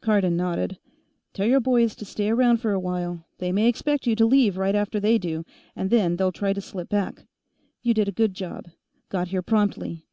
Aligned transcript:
Cardon 0.00 0.36
nodded. 0.36 0.80
"Tell 1.32 1.46
your 1.46 1.60
boys 1.60 1.94
to 1.94 2.04
stay 2.04 2.30
around 2.30 2.56
for 2.56 2.72
a 2.72 2.80
while; 2.80 3.24
they 3.38 3.52
may 3.52 3.68
expect 3.68 4.08
you 4.08 4.16
to 4.16 4.26
leave 4.26 4.56
right 4.58 4.74
after 4.74 4.98
they 4.98 5.18
do, 5.18 5.44
and 5.76 5.88
then 5.88 6.16
they'll 6.16 6.32
try 6.32 6.52
to 6.52 6.60
slip 6.60 6.88
back. 6.88 7.26
You 7.84 7.94
did 7.94 8.08
a 8.08 8.10
good 8.10 8.34
job; 8.34 8.66
got 9.08 9.28
here 9.28 9.40
promptly. 9.42 10.04